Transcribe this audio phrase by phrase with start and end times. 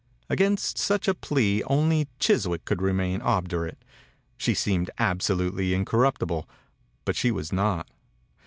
[0.31, 3.85] Against such a plea only Chis wick could remain obdurate.
[4.35, 6.47] She seemed absolutely incor ruptible,
[7.05, 7.87] but she was not.